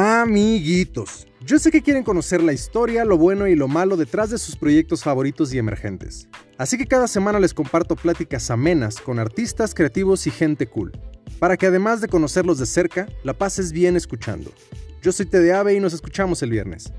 Amiguitos, 0.00 1.26
yo 1.40 1.58
sé 1.58 1.72
que 1.72 1.82
quieren 1.82 2.04
conocer 2.04 2.40
la 2.40 2.52
historia, 2.52 3.04
lo 3.04 3.18
bueno 3.18 3.48
y 3.48 3.56
lo 3.56 3.66
malo 3.66 3.96
detrás 3.96 4.30
de 4.30 4.38
sus 4.38 4.54
proyectos 4.54 5.02
favoritos 5.02 5.52
y 5.52 5.58
emergentes. 5.58 6.28
Así 6.56 6.78
que 6.78 6.86
cada 6.86 7.08
semana 7.08 7.40
les 7.40 7.52
comparto 7.52 7.96
pláticas 7.96 8.48
amenas 8.52 9.00
con 9.00 9.18
artistas, 9.18 9.74
creativos 9.74 10.28
y 10.28 10.30
gente 10.30 10.68
cool, 10.68 10.92
para 11.40 11.56
que 11.56 11.66
además 11.66 12.00
de 12.00 12.06
conocerlos 12.06 12.58
de 12.58 12.66
cerca, 12.66 13.08
la 13.24 13.34
pases 13.34 13.72
bien 13.72 13.96
escuchando. 13.96 14.52
Yo 15.02 15.10
soy 15.10 15.26
Ave 15.50 15.74
y 15.74 15.80
nos 15.80 15.94
escuchamos 15.94 16.44
el 16.44 16.50
viernes. 16.50 16.92